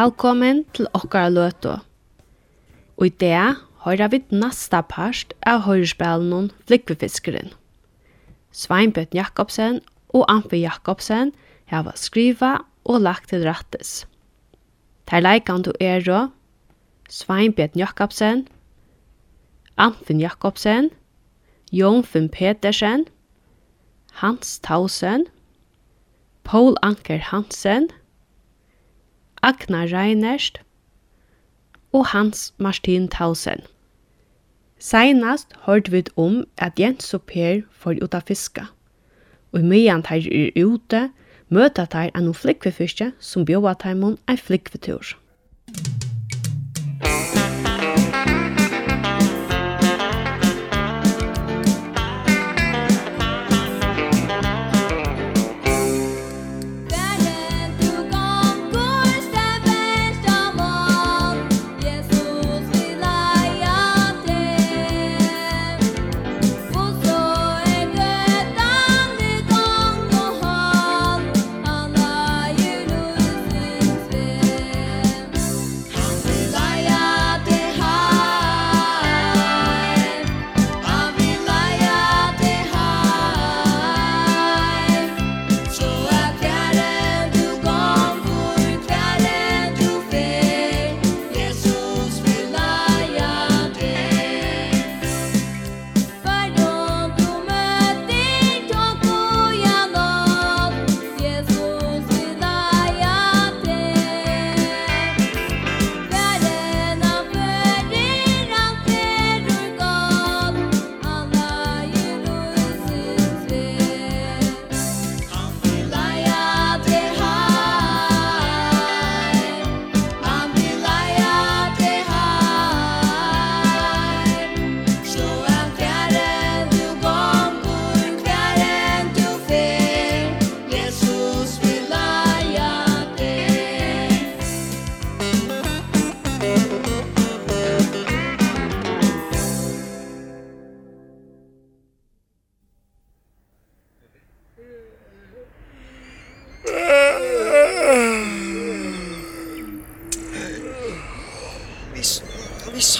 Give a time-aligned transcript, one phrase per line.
[0.00, 1.74] Velkommen til okkara løtu.
[2.96, 7.50] Og i det høyra vi nasta parst av høyrespelen Flikvefiskeren.
[8.54, 9.82] Sveinbjørn Jakobsen
[10.14, 11.34] og Amfi Jakobsen
[11.68, 12.52] hava skriva
[12.88, 14.06] og lagt til rattis.
[15.04, 16.22] Ter leikan du er rå,
[17.10, 18.46] Sveinbjørn Jakobsen,
[19.76, 20.92] Amfin Jakobsen,
[21.76, 23.04] Jonfin Petersen,
[24.22, 25.28] Hans Tausen,
[26.44, 27.90] Paul Anker Hansen–
[29.42, 30.60] Agnar Reinerst
[31.92, 33.62] og Hans Martin Tausen.
[34.78, 38.66] Seinast hørt vi om at Jens og Per får ut av fiska.
[39.52, 41.08] Og i myan teir er ute,
[41.48, 45.16] møta teir en flikvefiske som bjóa teimon en flikvetur.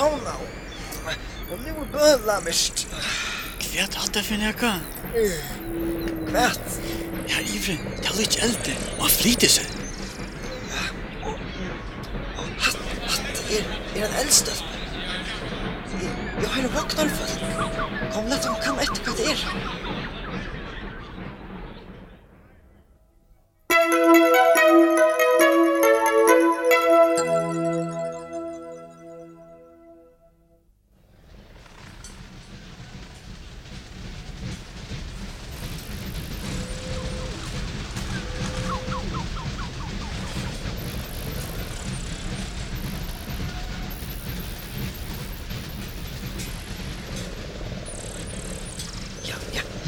[0.00, 0.34] sauna.
[1.50, 2.86] Og nu er bøla mist.
[3.70, 4.70] Hva er det for nekka?
[6.34, 6.78] Mat.
[7.30, 9.68] Ja, Ivren, det er litt eldre, og han flyter seg.
[12.64, 14.56] Hatt er, er han eldste.
[16.00, 17.34] Jeg har en vaknarfall.
[18.14, 19.44] Kom, lett ham kam etter hva det er.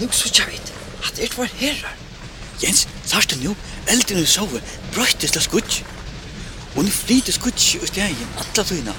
[0.02, 0.72] Nu suttja vit
[1.06, 1.94] at det var herrar.
[2.62, 3.52] Jens, sarstu nu,
[3.86, 4.58] elden er sove,
[4.94, 5.86] brøytist av skutsk.
[6.74, 8.94] Og nu flyter skutsk ut i egen, atla tøyna.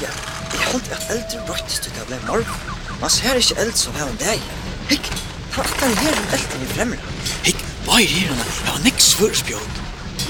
[0.00, 0.08] Ja,
[0.54, 2.56] jeg held at elden brøytist ut av blei morg.
[3.02, 4.48] Man ser ikke eld som hei en dag.
[4.88, 5.12] Hikk,
[5.58, 7.14] han atla her om elden i fremra.
[7.44, 8.50] Hikk, hva er herrarna?
[8.64, 9.80] Jeg var nek svørspjåd.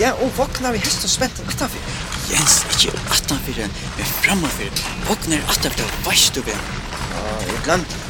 [0.03, 1.99] Ja, og voknar vi hest og spenten atanfyr.
[2.33, 4.87] Jens, ikkje atanfyr enn, men framanfyr.
[5.07, 6.71] Voknar atanfyr, veist du hvem?
[7.11, 8.01] Ja, jeg glemt.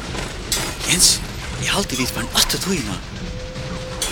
[0.89, 1.19] Jens,
[1.61, 2.97] Jeg halte vidt var en åtte tøyna.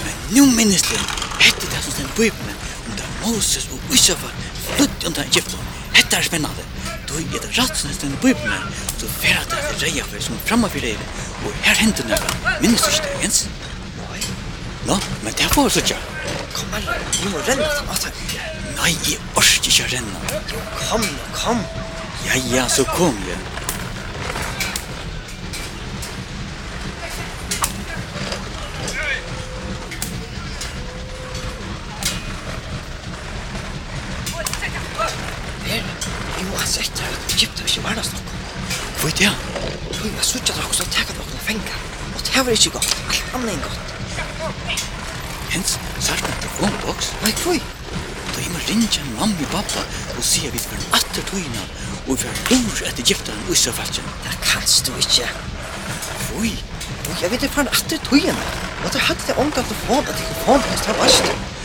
[0.03, 0.99] Men nu minnes det,
[1.41, 2.55] hette det som stendt bøybene,
[2.85, 4.29] om det er Moses og Usafa,
[4.75, 5.71] flutt under Egypten.
[5.93, 6.67] Hette er spennende.
[7.09, 8.59] Du er det rett som stendt bøybene,
[9.01, 11.09] du færa det til reia for som framma for reia,
[11.45, 13.47] og her hendur nøyga, minnes du ikke ens?
[14.87, 16.05] Nå, men det er for sånn,
[16.55, 18.21] Kom her, du må renna til maten.
[18.79, 20.21] Nei, jeg orsker ikke renna.
[20.49, 21.61] Jo, kom, kom.
[22.25, 23.37] Ja, ja, så kom jeg.
[37.39, 38.37] Egypten ikke var nesten noe.
[38.99, 39.29] Hvor er det?
[39.95, 41.77] Tøy, jeg suttet dere som teker dere noen fenger.
[42.11, 42.95] Og det var ikke godt.
[43.13, 43.93] Alt annet enn godt.
[45.53, 47.13] Jens, sørg med telefonboks.
[47.21, 47.61] Nei, tøy.
[48.33, 49.85] Da jeg må ringe en mamma og pappa
[50.17, 51.63] og si at vi får en atter tøyene
[52.09, 54.11] og vi får ur etter Egypten og Israelsen.
[54.25, 55.31] Det kanst du ikke.
[56.25, 56.51] Tøy.
[57.05, 58.51] Tøy, jeg vet det for en atter tøyene.
[58.83, 61.58] Og det hadde det omgått å få at jeg får en atter tøyene.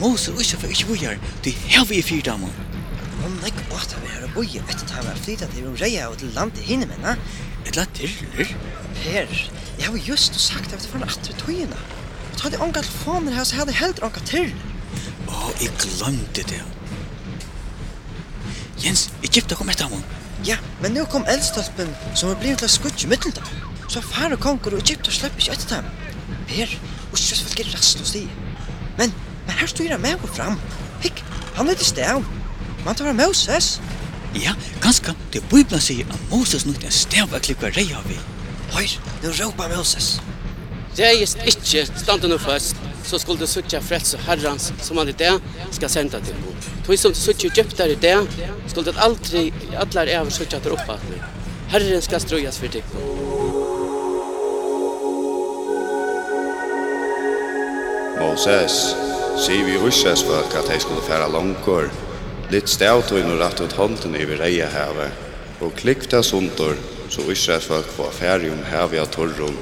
[0.00, 2.52] Moses og Israel ikke bojar, de har vi i fyrdammen.
[3.24, 6.16] Om nek åtta vi her og boja etter ta han var flytta til Reia og
[6.22, 7.18] til land i hinne menna.
[7.68, 8.54] Et la dirler?
[9.02, 9.34] Per,
[9.78, 11.76] jeg har just sagt at vi var natt tøyina.
[12.30, 14.54] Og ta de onga telefoner her, så jeg hadde helt onga til.
[15.28, 16.62] Å, jeg glemte det.
[18.80, 20.04] Jens, Egypta kom etter ham.
[20.48, 23.44] Ja, men nu kom eldstolpen som er blivit til skutje mittelda.
[23.90, 25.92] Så far og konger og Egypta slipper ikke etter dem.
[26.48, 26.78] Per,
[27.10, 28.24] og ikke så vil rast hos de.
[28.96, 29.12] Men
[29.50, 30.58] Men her styrer han med og fram.
[31.02, 31.24] Hikk,
[31.56, 32.20] han er til stav.
[32.84, 33.80] Man tar Moses.
[34.38, 35.10] Ja, ganske.
[35.34, 38.14] Det Bibelen sier at Moses nok en stav og klikva rei av vi.
[38.76, 40.20] Høyr, nu råpa Moses.
[41.00, 45.34] Reist ikke stand nu først, så skulle du suttja frelse herrans som han i det
[45.74, 46.54] skal senda til bo.
[46.86, 48.14] Tog som du suttja djuptar i det,
[48.70, 51.00] skulle du aldri, allar er over suttja til oppa.
[51.74, 52.86] Herren skal strøyas for deg
[58.20, 58.92] Moses,
[59.38, 61.90] sier vi russens folk at de skulle fære langkår,
[62.50, 65.26] litt stavtøyne rett ut hånden i reiahavet,
[65.60, 66.78] og klikk til sunter,
[67.10, 69.56] så russens folk får fære om havet av torrum,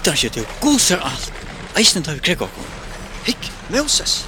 [0.00, 1.32] vitar ikke til gos er alt.
[1.78, 2.68] Eisen tar vi krekk okkur.
[3.26, 4.26] Hikk, Moses.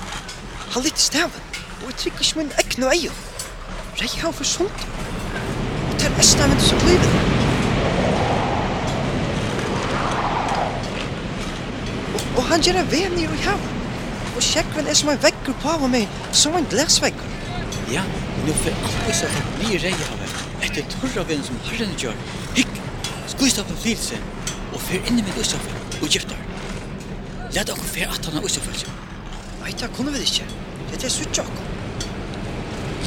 [0.74, 1.46] Han litt staven.
[1.82, 3.20] Og jeg trykker ikke min ekne og eier.
[4.00, 4.84] Rei han for sånt.
[5.88, 7.14] Og til esten av som livet.
[12.12, 13.64] Og, og han gjør en ven i hav.
[14.36, 17.32] Og sjekkven er som en vekker på av meg, som en glasvekker.
[17.92, 18.04] Ja,
[18.44, 20.38] nå får alt disse blir rei havet.
[20.68, 22.22] Etter torra vennen som herren gjør.
[22.60, 22.80] Hikk,
[23.32, 24.20] skuist av en flilse
[24.72, 26.40] og fer inn med Østafjell og giftar.
[27.54, 28.92] Læt okkur fer at han er Østafjell.
[29.62, 30.46] Nei, det kunne vi ikke.
[30.92, 31.64] Det er sutt okkur.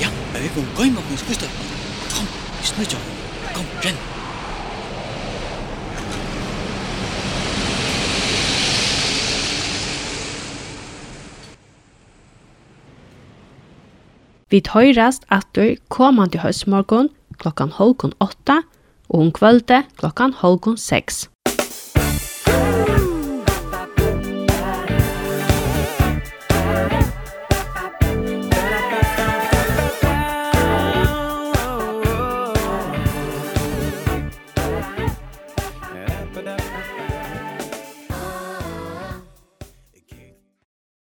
[0.01, 1.49] Ja, men vi kan gøyma okkur skusta.
[2.11, 2.27] Kom,
[2.59, 3.07] vi snurr.
[3.55, 4.03] Kom, renn.
[14.53, 17.09] Vi tøyrast atur komandi høstmorgon
[17.41, 18.61] klokkan halvkon åtta
[19.09, 21.25] og om kvölde klokkan halvkon seks.